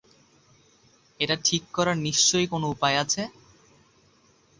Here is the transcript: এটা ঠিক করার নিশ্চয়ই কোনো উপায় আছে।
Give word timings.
এটা 1.19 1.35
ঠিক 1.45 1.63
করার 1.73 1.97
নিশ্চয়ই 1.99 2.47
কোনো 2.47 2.65
উপায় 2.69 2.97
আছে। 2.97 3.21